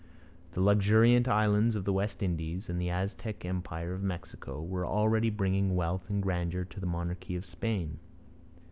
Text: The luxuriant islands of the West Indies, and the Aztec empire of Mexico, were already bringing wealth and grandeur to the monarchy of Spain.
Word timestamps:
The 0.53 0.61
luxuriant 0.61 1.27
islands 1.27 1.75
of 1.75 1.85
the 1.85 1.93
West 1.93 2.23
Indies, 2.23 2.69
and 2.69 2.81
the 2.81 2.89
Aztec 2.89 3.45
empire 3.45 3.93
of 3.93 4.01
Mexico, 4.01 4.59
were 4.59 4.83
already 4.83 5.29
bringing 5.29 5.75
wealth 5.75 6.09
and 6.09 6.23
grandeur 6.23 6.65
to 6.65 6.79
the 6.79 6.87
monarchy 6.87 7.35
of 7.35 7.45
Spain. 7.45 7.99